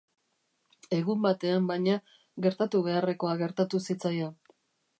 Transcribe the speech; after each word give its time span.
Egun 0.99 1.19
batean, 1.25 1.67
baina, 1.73 1.99
gertatu 2.47 2.81
beharrekoa 2.89 3.39
gertatu 3.43 3.83
zitzaion. 3.87 4.37